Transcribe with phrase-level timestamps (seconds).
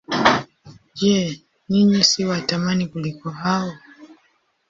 [0.99, 1.15] Je,
[1.69, 3.71] ninyi si wa thamani kuliko hao?